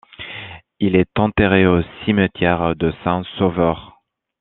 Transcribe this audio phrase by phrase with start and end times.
[0.79, 4.01] Il est enterré au cimetière de Saint-Sauveur.